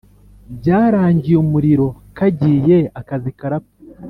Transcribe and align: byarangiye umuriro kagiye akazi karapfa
byarangiye 0.57 1.35
umuriro 1.43 1.87
kagiye 2.17 2.77
akazi 2.99 3.29
karapfa 3.39 3.75